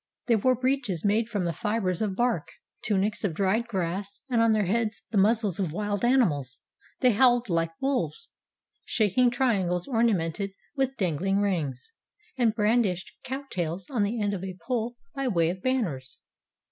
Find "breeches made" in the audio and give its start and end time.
0.55-1.29